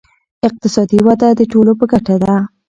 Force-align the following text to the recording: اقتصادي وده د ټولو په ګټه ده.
اقتصادي 0.47 0.99
وده 1.07 1.29
د 1.39 1.41
ټولو 1.51 1.71
په 1.79 1.85
ګټه 1.91 2.15
ده. 2.23 2.35